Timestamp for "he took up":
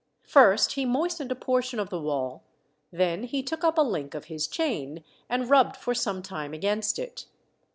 3.21-3.77